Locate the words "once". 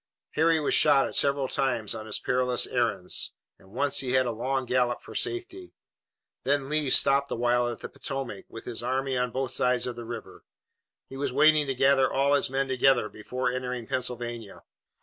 3.71-3.99